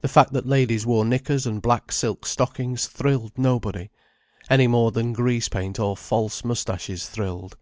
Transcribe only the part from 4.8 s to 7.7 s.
than grease paint or false moustaches thrilled.